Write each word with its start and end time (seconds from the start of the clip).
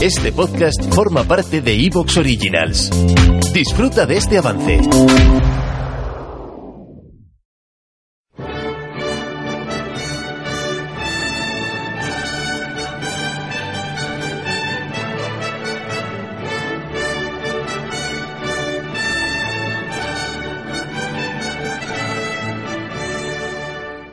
Este 0.00 0.32
podcast 0.32 0.94
forma 0.94 1.24
parte 1.24 1.60
de 1.60 1.74
Evox 1.86 2.16
Originals. 2.16 2.90
Disfruta 3.52 4.06
de 4.06 4.16
este 4.16 4.38
avance. 4.38 4.80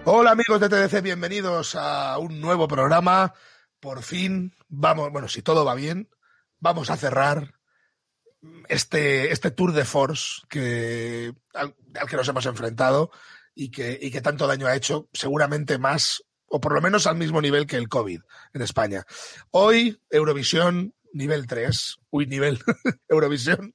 Hola 0.07 0.31
amigos 0.31 0.59
de 0.61 0.69
TDC, 0.69 1.01
bienvenidos 1.01 1.75
a 1.75 2.17
un 2.19 2.39
nuevo 2.39 2.67
programa. 2.67 3.33
Por 3.79 4.03
fin, 4.03 4.55
vamos, 4.67 5.11
bueno, 5.11 5.27
si 5.27 5.41
todo 5.41 5.65
va 5.65 5.75
bien, 5.75 6.09
vamos 6.59 6.89
a 6.89 6.97
cerrar 6.97 7.55
este, 8.69 9.31
este 9.31 9.51
tour 9.51 9.73
de 9.73 9.85
force 9.85 10.41
que, 10.49 11.33
al, 11.53 11.75
al 11.99 12.07
que 12.07 12.15
nos 12.15 12.27
hemos 12.27 12.45
enfrentado 12.45 13.11
y 13.53 13.71
que, 13.71 13.97
y 14.01 14.11
que 14.11 14.21
tanto 14.21 14.47
daño 14.47 14.67
ha 14.67 14.75
hecho, 14.75 15.09
seguramente 15.13 15.77
más, 15.77 16.23
o 16.47 16.59
por 16.59 16.73
lo 16.73 16.81
menos 16.81 17.07
al 17.07 17.15
mismo 17.15 17.41
nivel 17.41 17.67
que 17.67 17.77
el 17.77 17.89
COVID 17.89 18.21
en 18.53 18.61
España. 18.61 19.05
Hoy, 19.51 19.99
Eurovisión 20.09 20.93
nivel 21.15 21.47
3. 21.47 21.97
Uy, 22.11 22.27
nivel. 22.27 22.59
Eurovisión. 23.09 23.73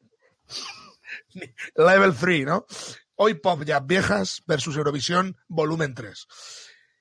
Level 1.75 2.15
3, 2.15 2.47
¿no? 2.47 2.67
Hoy 3.17 3.35
Pop 3.35 3.65
Jazz 3.65 3.87
Viejas 3.87 4.43
versus 4.47 4.77
Eurovisión 4.77 5.37
volumen 5.49 5.95
3. 5.95 6.27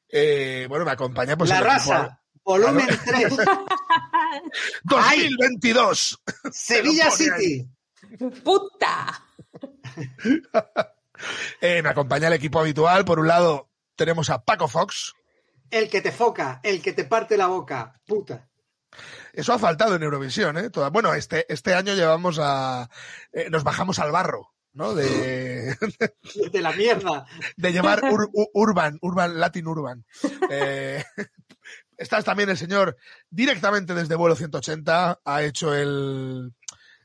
Eh, 0.10 0.66
bueno, 0.68 0.86
me 0.86 0.92
acompaña 0.92 1.38
pues 1.38 1.50
La 1.50 1.62
raza, 1.62 2.22
volumen 2.50 2.88
3, 3.06 3.38
2022. 4.84 6.20
Sevilla 6.52 7.12
City. 7.12 7.68
¡Puta! 8.44 9.24
Eh, 11.60 11.82
me 11.84 11.90
acompaña 11.90 12.28
el 12.28 12.34
equipo 12.34 12.62
habitual. 12.62 13.04
Por 13.04 13.20
un 13.20 13.28
lado, 13.28 13.70
tenemos 13.98 14.30
a 14.30 14.42
Paco 14.46 14.70
Fox. 14.70 15.12
El 15.70 15.90
que 15.90 16.00
te 16.00 16.14
foca, 16.14 16.62
el 16.64 16.82
que 16.82 16.94
te 16.94 17.04
parte 17.04 17.36
la 17.36 17.48
boca, 17.48 18.00
puta. 18.08 18.48
Eso 19.34 19.52
ha 19.52 19.60
faltado 19.60 19.96
en 19.98 20.04
Eurovisión, 20.04 20.58
¿eh? 20.58 20.70
Toda- 20.70 20.90
bueno, 20.92 21.14
este, 21.14 21.46
este 21.54 21.74
año 21.74 21.94
llevamos 21.94 22.40
a. 22.42 22.90
eh, 23.34 23.50
nos 23.50 23.66
bajamos 23.66 24.00
al 24.00 24.14
barro, 24.14 24.54
¿no? 24.72 24.96
De, 24.96 25.76
De 26.54 26.62
la 26.62 26.72
mierda. 26.72 27.26
de 27.58 27.74
llevar 27.74 28.00
ur- 28.04 28.30
urban, 28.54 28.98
urban, 29.02 29.38
Latin 29.42 29.68
urban. 29.68 30.06
Eh, 30.50 31.04
estás 32.00 32.24
también 32.24 32.50
el 32.50 32.58
señor 32.58 32.98
directamente 33.30 33.94
desde 33.94 34.16
vuelo 34.16 34.36
180, 34.36 35.20
ha 35.24 35.44
hecho 35.44 35.76
el, 35.76 36.54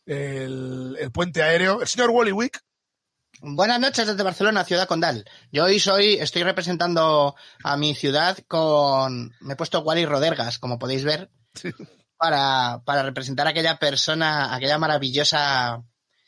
el, 0.07 0.97
el 0.99 1.13
puente 1.13 1.43
aéreo. 1.43 1.83
El 1.83 1.89
señor 1.89 2.11
Wally 2.11 2.33
Wick. 2.33 2.61
Buenas 3.41 3.81
noches 3.81 4.07
desde 4.07 4.23
Barcelona, 4.23 4.65
ciudad 4.65 4.87
condal. 4.87 5.25
Yo 5.51 5.65
hoy 5.65 5.81
soy, 5.81 6.15
estoy 6.15 6.45
representando 6.45 7.35
a 7.63 7.77
mi 7.77 7.95
ciudad 7.95 8.39
con, 8.47 9.35
me 9.41 9.55
he 9.55 9.57
puesto 9.57 9.81
Wally 9.81 10.07
Rodergas, 10.07 10.59
como 10.59 10.79
podéis 10.79 11.05
ver, 11.05 11.31
para, 12.17 12.81
para 12.85 13.03
representar 13.03 13.47
a 13.47 13.51
aquella 13.51 13.79
persona, 13.79 14.55
aquella 14.55 14.79
maravillosa 14.79 15.83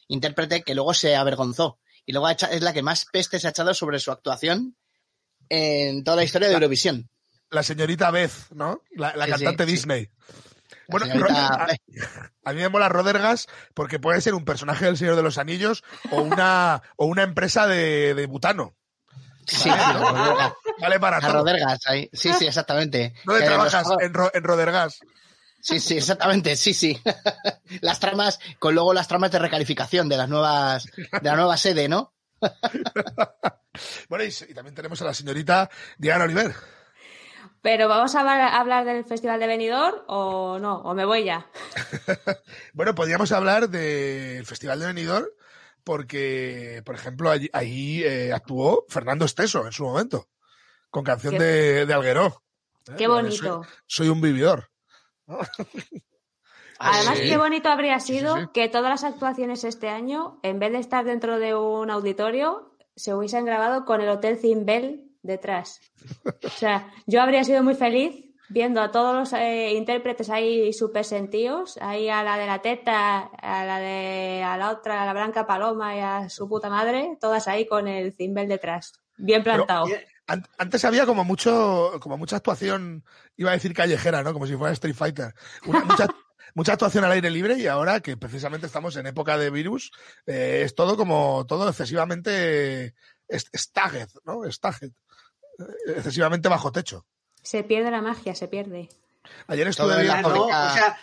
intérprete 0.08 0.62
que 0.62 0.74
luego 0.74 0.92
se 0.92 1.16
avergonzó 1.16 1.78
y 2.04 2.12
luego 2.12 2.28
es 2.28 2.62
la 2.62 2.72
que 2.72 2.82
más 2.82 3.06
peste 3.06 3.40
se 3.40 3.46
ha 3.46 3.50
echado 3.50 3.72
sobre 3.72 3.98
su 3.98 4.10
actuación 4.10 4.76
en 5.48 6.04
toda 6.04 6.18
la 6.18 6.24
historia 6.24 6.48
de 6.48 6.54
Eurovisión. 6.54 7.08
La 7.50 7.62
señorita 7.62 8.10
Beth, 8.10 8.32
¿no? 8.54 8.82
La, 8.96 9.14
la 9.16 9.24
Sí, 9.26 9.32
sí, 9.32 9.38
cantante 9.44 9.64
sí. 9.66 9.72
Disney. 9.72 10.10
Bueno, 10.88 11.06
señorita- 11.06 11.64
a, 11.64 11.68
a 12.44 12.52
mí 12.52 12.60
me 12.60 12.68
mola 12.68 12.88
Rodergas 12.88 13.46
porque 13.74 13.98
puede 13.98 14.20
ser 14.20 14.34
un 14.34 14.44
personaje 14.44 14.84
del 14.84 14.96
Señor 14.96 15.16
de 15.16 15.22
los 15.22 15.38
Anillos 15.38 15.82
o 16.10 16.22
una, 16.22 16.82
o 16.96 17.06
una 17.06 17.22
empresa 17.22 17.66
de, 17.66 18.14
de 18.14 18.26
butano. 18.26 18.74
Sí, 19.46 19.68
la 19.68 19.92
Rodergas. 19.92 20.52
Vale 20.80 21.00
para 21.00 21.20
todo. 21.20 21.32
Rodergas, 21.34 21.78
ahí. 21.86 22.10
Sí, 22.12 22.32
sí, 22.32 22.46
exactamente. 22.46 23.14
¿Dónde 23.24 23.44
Eh, 23.44 23.46
trabajas? 23.46 23.86
En, 24.00 24.12
Ro- 24.12 24.30
en 24.34 24.42
Rodergas. 24.42 24.98
Sí, 25.60 25.80
sí, 25.80 25.96
exactamente, 25.96 26.54
sí, 26.56 26.74
sí. 26.74 27.00
las 27.80 27.98
tramas, 28.00 28.38
con 28.58 28.74
luego 28.74 28.92
las 28.92 29.08
tramas 29.08 29.30
de 29.32 29.38
recalificación 29.38 30.08
de 30.08 30.16
las 30.16 30.28
nuevas, 30.28 30.84
de 30.96 31.18
la 31.22 31.36
nueva 31.36 31.56
sede, 31.56 31.88
¿no? 31.88 32.12
Bueno, 34.08 34.24
y, 34.24 34.28
y 34.28 34.54
también 34.54 34.74
tenemos 34.74 35.02
a 35.02 35.04
la 35.04 35.12
señorita 35.14 35.68
Diana 35.98 36.24
Oliver. 36.24 36.54
¿Pero 37.66 37.88
vamos 37.88 38.14
a 38.14 38.20
hablar, 38.60 38.84
del 38.84 39.04
Festival 39.04 39.40
de 39.40 39.48
Benidorm 39.48 40.02
o 40.06 40.56
no? 40.60 40.76
¿O 40.82 40.94
me 40.94 41.04
voy 41.04 41.24
ya? 41.24 41.50
Bueno, 42.74 42.94
podríamos 42.94 43.32
hablar 43.32 43.68
del 43.68 44.46
Festival 44.46 44.78
de 44.78 44.86
Benidorm 44.86 45.26
porque, 45.82 46.80
por 46.86 46.94
ejemplo, 46.94 47.28
allí, 47.28 47.50
ahí 47.52 48.04
eh, 48.04 48.32
actuó 48.32 48.84
Fernando 48.88 49.24
Esteso 49.24 49.66
en 49.66 49.72
su 49.72 49.82
momento, 49.82 50.28
con 50.90 51.02
canción 51.02 51.32
Qué- 51.34 51.42
de, 51.42 51.86
de 51.86 51.94
Algueró. 51.94 52.44
¿Eh? 52.88 52.92
Qué 52.98 53.08
bonito. 53.08 53.64
Soy, 53.64 53.72
soy 53.88 54.08
un 54.10 54.20
vividor. 54.20 54.70
Además, 56.78 57.18
sí. 57.18 57.24
qué 57.28 57.36
bonito 57.36 57.68
habría 57.68 57.98
sí, 57.98 58.18
sido 58.18 58.36
sí. 58.36 58.42
que 58.54 58.68
todas 58.68 58.90
las 58.90 59.02
actuaciones 59.02 59.64
este 59.64 59.88
año, 59.88 60.38
en 60.44 60.60
vez 60.60 60.70
de 60.70 60.78
estar 60.78 61.04
dentro 61.04 61.40
de 61.40 61.56
un 61.56 61.90
auditorio, 61.90 62.76
se 62.94 63.12
hubiesen 63.12 63.44
grabado 63.44 63.84
con 63.84 64.00
el 64.00 64.08
Hotel 64.08 64.38
Zimbel 64.38 65.05
detrás. 65.26 65.80
O 66.44 66.48
sea, 66.50 66.90
yo 67.06 67.20
habría 67.22 67.44
sido 67.44 67.62
muy 67.62 67.74
feliz 67.74 68.22
viendo 68.48 68.80
a 68.80 68.92
todos 68.92 69.14
los 69.14 69.32
eh, 69.32 69.72
intérpretes 69.74 70.30
ahí 70.30 70.72
súper 70.72 71.04
sentidos, 71.04 71.78
ahí 71.80 72.08
a 72.08 72.22
la 72.22 72.38
de 72.38 72.46
la 72.46 72.62
teta, 72.62 73.18
a 73.18 73.64
la 73.64 73.78
de 73.80 74.42
a 74.44 74.56
la 74.56 74.70
otra, 74.70 75.02
a 75.02 75.06
la 75.06 75.12
Blanca 75.12 75.46
Paloma 75.46 75.96
y 75.96 76.00
a 76.00 76.28
su 76.28 76.48
puta 76.48 76.70
madre, 76.70 77.16
todas 77.20 77.48
ahí 77.48 77.66
con 77.66 77.88
el 77.88 78.12
Zimbel 78.14 78.48
detrás. 78.48 78.92
Bien 79.16 79.42
plantado. 79.42 79.86
Pero- 79.86 80.00
Antes 80.58 80.84
había 80.84 81.06
como 81.06 81.22
mucho, 81.24 81.92
como 82.00 82.18
mucha 82.18 82.34
actuación, 82.36 83.04
iba 83.36 83.50
a 83.50 83.54
decir 83.54 83.72
callejera, 83.72 84.24
¿no? 84.24 84.32
Como 84.32 84.44
si 84.48 84.56
fuera 84.56 84.72
Street 84.72 84.96
Fighter. 84.96 85.32
Una- 85.66 85.84
mucha, 85.84 86.06
mucha 86.54 86.72
actuación 86.72 87.04
al 87.04 87.12
aire 87.12 87.30
libre 87.30 87.54
y 87.58 87.68
ahora 87.68 88.00
que 88.00 88.16
precisamente 88.16 88.66
estamos 88.66 88.96
en 88.96 89.06
época 89.06 89.38
de 89.38 89.50
virus, 89.50 89.92
eh, 90.26 90.62
es 90.64 90.74
todo 90.74 90.96
como, 90.96 91.46
todo 91.46 91.68
excesivamente 91.68 92.94
staged, 93.30 94.08
¿no? 94.24 94.42
Staged. 94.50 94.90
Excesivamente 95.88 96.48
bajo 96.48 96.72
techo. 96.72 97.06
Se 97.42 97.62
pierde 97.64 97.90
la 97.90 98.02
magia, 98.02 98.34
se 98.34 98.48
pierde. 98.48 98.88
Ayer 99.46 99.68
estuve 99.68 99.94
Ah, 99.94 99.98
viendo... 100.02 100.28
no, 100.34 100.44
o 100.44 100.48
sea, 100.48 100.98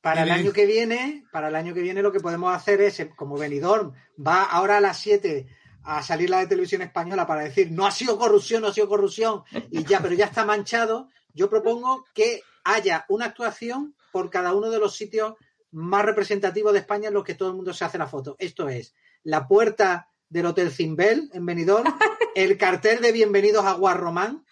para 0.00 0.22
el 0.22 0.30
año 0.30 0.52
que 0.52 0.66
viene, 0.66 1.24
para 1.32 1.48
el 1.48 1.56
año 1.56 1.72
que 1.74 1.80
viene 1.80 2.02
lo 2.02 2.12
que 2.12 2.20
podemos 2.20 2.54
hacer 2.54 2.80
es, 2.82 3.06
como 3.16 3.38
Benidorm 3.38 3.92
va 4.24 4.42
ahora 4.44 4.76
a 4.78 4.80
las 4.80 4.98
7 4.98 5.46
a 5.84 6.02
salir 6.02 6.30
la 6.30 6.38
de 6.40 6.46
televisión 6.46 6.82
española 6.82 7.26
para 7.26 7.42
decir 7.42 7.70
no 7.70 7.86
ha 7.86 7.90
sido 7.90 8.18
corrupción, 8.18 8.62
no 8.62 8.68
ha 8.68 8.72
sido 8.74 8.88
corrupción, 8.88 9.42
y 9.70 9.84
ya, 9.84 10.00
pero 10.00 10.14
ya 10.14 10.26
está 10.26 10.44
manchado, 10.44 11.08
yo 11.34 11.50
propongo 11.50 12.04
que 12.14 12.42
haya 12.64 13.04
una 13.08 13.26
actuación 13.26 13.94
por 14.12 14.30
cada 14.30 14.54
uno 14.54 14.70
de 14.70 14.78
los 14.78 14.96
sitios 14.96 15.34
más 15.72 16.04
representativos 16.04 16.72
de 16.72 16.78
España 16.78 17.08
en 17.08 17.14
los 17.14 17.24
que 17.24 17.34
todo 17.34 17.48
el 17.50 17.56
mundo 17.56 17.74
se 17.74 17.84
hace 17.84 17.98
la 17.98 18.06
foto. 18.06 18.36
Esto 18.38 18.68
es 18.68 18.94
la 19.24 19.46
puerta 19.48 20.08
del 20.28 20.46
Hotel 20.46 20.70
Zimbel 20.70 21.30
en 21.32 21.44
Benidorm, 21.44 21.84
el 22.34 22.58
cartel 22.58 23.00
de 23.00 23.12
bienvenidos 23.12 23.64
a 23.64 23.72
Guarromán, 23.72 24.44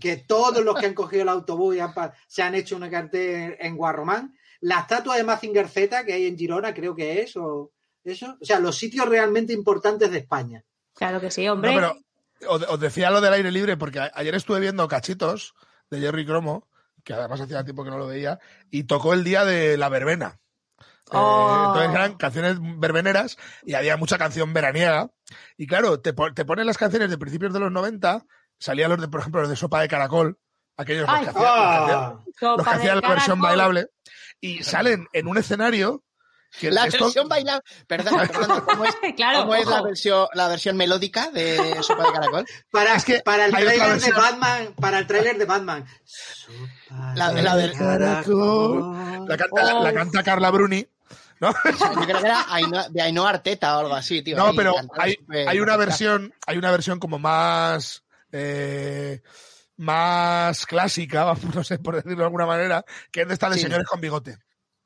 que 0.00 0.16
todos 0.16 0.64
los 0.64 0.78
que 0.78 0.86
han 0.86 0.94
cogido 0.94 1.22
el 1.22 1.28
autobús 1.28 1.76
y 1.76 1.80
han 1.80 1.92
se 2.26 2.42
han 2.42 2.54
hecho 2.54 2.76
una 2.76 2.90
cartel 2.90 3.56
en 3.58 3.76
Guarromán, 3.76 4.34
la 4.60 4.80
estatua 4.80 5.16
de 5.16 5.24
Mazinger 5.24 5.68
Z 5.68 6.04
que 6.04 6.12
hay 6.12 6.26
en 6.26 6.38
Girona, 6.38 6.72
creo 6.74 6.94
que 6.94 7.22
es, 7.22 7.36
o 7.36 7.72
eso, 8.04 8.36
o 8.40 8.44
sea, 8.44 8.60
los 8.60 8.76
sitios 8.76 9.08
realmente 9.08 9.52
importantes 9.52 10.10
de 10.10 10.18
España. 10.18 10.64
Claro 10.94 11.20
que 11.20 11.30
sí, 11.30 11.44
No, 11.44 11.54
hombre. 11.54 11.72
pero 11.74 11.96
os, 12.48 12.80
decía 12.80 13.10
lo 13.10 13.20
del 13.20 13.32
aire 13.32 13.50
libre 13.50 13.76
porque 13.76 14.00
ayer 14.12 14.34
estuve 14.34 14.60
viendo 14.60 14.86
cachitos 14.88 15.54
de 15.90 16.00
Jerry 16.00 16.24
Cromo, 16.24 16.68
que 17.02 17.14
además 17.14 17.40
hacía 17.40 17.64
tiempo 17.64 17.84
que 17.84 17.90
no 17.90 17.98
lo 17.98 18.06
veía, 18.06 18.38
y 18.70 18.84
tocó 18.84 19.14
el 19.14 19.24
día 19.24 19.44
de 19.44 19.76
la 19.76 19.88
verbena. 19.88 20.40
Eh, 21.06 21.16
Oh. 21.16 21.64
entonces 21.68 21.94
eran 21.94 22.14
canciones 22.16 22.56
verbeneras 22.60 23.36
y 23.64 23.74
había 23.74 23.96
mucha 23.96 24.16
canción 24.18 24.52
veraniega. 24.54 25.10
Y 25.58 25.66
claro, 25.66 26.00
te, 26.00 26.12
te 26.12 26.44
ponen 26.44 26.66
las 26.66 26.78
canciones 26.78 27.10
de 27.10 27.18
principios 27.18 27.52
de 27.52 27.60
los 27.60 27.70
90, 27.70 28.24
salían 28.58 28.90
los 28.90 29.00
de, 29.00 29.08
por 29.08 29.20
ejemplo, 29.20 29.40
los 29.42 29.50
de 29.50 29.56
Sopa 29.56 29.80
de 29.82 29.88
Caracol, 29.88 30.38
aquellos 30.76 31.06
los 31.06 31.10
Ay. 31.10 31.24
que 31.24 31.30
hacían, 31.30 31.44
los 31.44 31.52
que 31.54 31.60
hacían- 31.60 31.98
Ah, 32.00 32.14
los 32.24 32.24
que 32.24 32.40
Sopa 32.40 32.70
de 32.70 32.76
hacían 32.78 33.00
la 33.00 33.08
versión 33.08 33.40
bailable, 33.40 33.86
y 34.40 34.62
salen 34.62 35.06
en 35.12 35.26
un 35.28 35.36
escenario 35.38 36.02
que 36.58 36.70
La 36.70 36.86
esto- 36.86 37.04
versión 37.04 37.28
bailable. 37.28 37.62
Perdón, 37.86 38.14
perdón, 38.32 38.64
¿cómo 38.64 38.84
es, 38.84 38.94
Claro, 39.16 39.40
cómo 39.40 39.54
es 39.56 39.66
la 39.66 39.82
versión, 39.82 40.26
la 40.34 40.48
versión 40.48 40.76
melódica 40.76 41.30
de 41.30 41.82
Sopa 41.82 42.04
de 42.06 42.12
Caracol? 42.12 42.46
para, 42.70 42.94
Es 42.94 43.04
que 43.04 43.20
para 43.20 43.44
el 43.46 43.52
trailer 43.52 44.00
de. 44.00 44.12
Batman, 44.12 44.74
para 44.80 44.98
el 45.00 45.06
trailer 45.06 45.36
de 45.36 45.44
Batman. 45.44 45.84
La- 47.14 47.32
la 47.32 47.56
del 47.56 47.72
caracol. 47.76 49.26
La 49.28 49.36
canta, 49.36 49.76
Oh. 49.76 49.82
la 49.82 49.92
canta 49.92 50.22
Carla 50.22 50.50
Bruni, 50.50 50.86
¿no? 51.40 51.52
Yo 51.64 52.00
creo 52.06 52.20
que 52.20 52.26
era 52.26 52.42
Ainhoa- 52.48 52.88
de 52.90 53.02
Ainhoa 53.02 53.30
Arteta 53.30 53.76
o 53.76 53.80
algo 53.80 53.94
así, 53.94 54.22
tío. 54.22 54.36
No, 54.36 54.46
ahí, 54.48 54.56
pero 54.56 54.74
hay, 54.98 55.16
hay 55.46 55.60
una 55.60 55.76
versión, 55.76 56.32
hay 56.46 56.56
una 56.58 56.70
versión 56.70 56.98
como 56.98 57.18
más 57.18 58.04
eh, 58.32 59.22
más 59.76 60.66
clásica, 60.66 61.34
no 61.54 61.64
sé 61.64 61.78
por 61.78 61.96
decirlo 61.96 62.18
de 62.18 62.24
alguna 62.24 62.46
manera, 62.46 62.84
que 63.10 63.22
es 63.22 63.28
de 63.28 63.34
esta 63.34 63.48
de 63.50 63.56
Sí. 63.56 63.62
señores 63.62 63.86
con 63.86 64.00
bigote. 64.00 64.38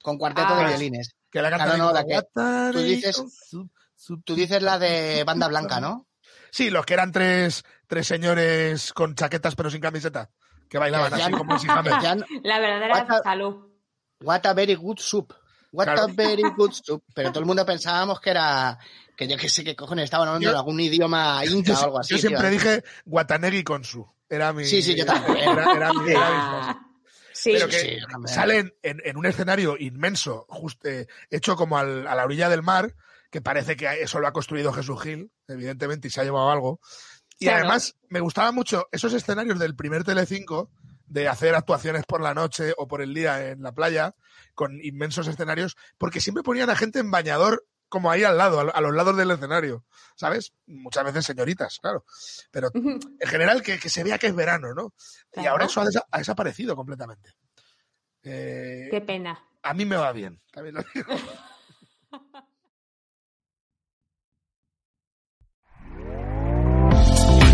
Con 0.02 0.16
cuarteto 0.18 0.56
de 0.56 0.64
Ah. 0.64 0.68
violines. 0.68 1.14
Que 1.30 1.42
la 1.42 1.50
canta 1.50 1.64
Claro, 1.66 1.78
no, 1.78 1.88
tipo, 1.88 1.94
la 1.98 2.04
que- 2.04 2.12
"Guataré 2.14 2.72
tú 2.72 2.78
dices- 2.80 3.22
Tú 4.24 4.34
dices 4.36 4.62
la 4.62 4.78
de 4.78 5.24
banda 5.24 5.48
blanca, 5.48 5.80
¿no? 5.80 6.06
Sí, 6.50 6.70
los 6.70 6.86
que 6.86 6.94
eran 6.94 7.12
tres, 7.12 7.64
tres 7.86 8.06
señores 8.06 8.92
con 8.94 9.14
chaquetas 9.14 9.54
pero 9.54 9.70
sin 9.70 9.80
camiseta, 9.82 10.30
que 10.70 10.78
bailaban 10.78 11.12
así 11.12 11.30
como. 11.32 11.54
Decían, 11.54 12.24
La 12.44 12.58
verdadera 12.60 12.94
What 12.94 13.10
a- 13.10 13.22
salud. 13.22 13.66
What 14.20 14.46
a 14.46 14.54
very 14.54 14.74
good 14.76 14.98
soup. 14.98 15.34
What 15.72 15.84
Claro. 15.84 16.02
a 16.02 16.06
very 16.08 16.42
good 16.56 16.72
soup. 16.72 17.02
Pero 17.14 17.30
todo 17.30 17.40
el 17.40 17.46
mundo 17.46 17.64
pensábamos 17.66 18.20
que 18.20 18.30
era. 18.30 18.78
Que 19.16 19.26
yo 19.26 19.36
que 19.36 19.48
sé 19.48 19.64
qué 19.64 19.74
cojones 19.74 20.04
estaban 20.04 20.28
hablando 20.28 20.44
Yo- 20.44 20.52
de 20.52 20.56
algún 20.58 20.78
idioma 20.80 21.44
Yo, 21.44 21.50
inca 21.56 21.72
o 21.74 21.76
algo 21.84 21.98
así. 22.00 22.14
yo 22.14 22.20
tío. 22.20 22.28
siempre 22.30 22.50
dije 22.50 22.84
Guatanegui 23.04 23.64
con 23.64 23.84
su. 23.84 24.06
Era 24.28 24.52
mi. 24.52 24.64
Sí, 24.64 24.80
sí, 24.82 24.94
yo 24.94 25.04
también. 25.04 25.36
Era, 25.38 25.52
era 25.52 25.72
mi- 25.72 25.74
era 25.76 25.92
mi 25.92 26.02
frase. 26.02 26.10
Ah, 26.16 26.86
sí, 27.32 27.50
Pero 27.52 27.66
sí, 27.66 27.70
que 27.72 27.78
sí, 27.80 27.98
salen 28.32 28.74
en, 28.82 29.00
en 29.04 29.16
un 29.16 29.26
escenario 29.26 29.76
inmenso, 29.78 30.46
just- 30.48 30.84
eh, 30.86 31.06
hecho 31.30 31.56
como 31.56 31.76
al- 31.78 32.06
a 32.06 32.14
la 32.14 32.24
orilla 32.24 32.48
del 32.48 32.62
mar, 32.62 32.94
que 33.30 33.40
parece 33.40 33.76
que 33.76 34.02
eso 34.02 34.20
lo 34.20 34.26
ha 34.28 34.32
construido 34.32 34.72
Jesús 34.72 35.02
Gil, 35.02 35.30
evidentemente, 35.48 36.08
y 36.08 36.10
se 36.10 36.20
ha 36.20 36.24
llevado 36.24 36.50
algo. 36.50 36.80
Y 37.40 37.44
Claro. 37.46 37.60
además 37.60 37.96
me 38.08 38.20
gustaban 38.20 38.54
mucho 38.54 38.86
esos 38.92 39.12
escenarios 39.12 39.58
del 39.58 39.74
primer 39.76 40.04
Telecinco 40.04 40.70
de 41.06 41.26
hacer 41.28 41.54
actuaciones 41.54 42.04
por 42.04 42.20
la 42.20 42.34
noche 42.34 42.72
o 42.76 42.86
por 42.88 43.00
el 43.02 43.14
día 43.14 43.48
en 43.50 43.62
la 43.62 43.72
playa, 43.72 44.14
con 44.58 44.80
inmensos 44.84 45.28
escenarios, 45.28 45.76
porque 45.98 46.20
siempre 46.20 46.42
ponían 46.42 46.68
a 46.68 46.74
gente 46.74 46.98
en 46.98 47.12
bañador 47.12 47.64
como 47.88 48.10
ahí 48.10 48.24
al 48.24 48.36
lado, 48.36 48.58
a, 48.58 48.64
lo- 48.64 48.74
a 48.74 48.80
los 48.80 48.92
lados 48.92 49.16
del 49.16 49.30
escenario, 49.30 49.84
¿sabes? 50.16 50.52
Muchas 50.66 51.04
veces 51.04 51.24
señoritas, 51.24 51.78
claro. 51.80 52.04
Pero 52.50 52.68
en 52.74 53.28
general 53.28 53.62
que, 53.62 53.78
que 53.78 53.88
se 53.88 54.02
vea 54.02 54.18
que 54.18 54.26
es 54.26 54.34
verano, 54.34 54.74
¿no? 54.74 54.92
Y 55.40 55.46
ahora 55.46 55.66
eso 55.66 55.80
ha, 55.80 55.84
desa- 55.84 56.04
ha 56.10 56.18
desaparecido 56.18 56.74
completamente. 56.74 57.30
Eh, 58.24 58.88
Qué 58.90 59.00
pena. 59.00 59.40
a 59.62 59.74
mí 59.74 59.84
me 59.84 59.94
va 59.96 60.10
bien. 60.10 60.42
también 60.52 60.74
lo 60.74 60.82
digo. 60.92 61.06